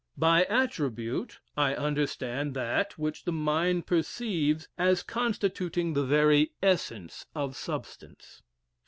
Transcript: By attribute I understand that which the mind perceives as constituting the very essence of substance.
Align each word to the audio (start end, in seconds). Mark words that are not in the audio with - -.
By 0.17 0.45
attribute 0.45 1.41
I 1.55 1.75
understand 1.75 2.55
that 2.55 2.97
which 2.97 3.23
the 3.25 3.31
mind 3.31 3.85
perceives 3.85 4.67
as 4.75 5.03
constituting 5.03 5.93
the 5.93 6.03
very 6.05 6.53
essence 6.63 7.27
of 7.35 7.55
substance. 7.55 8.41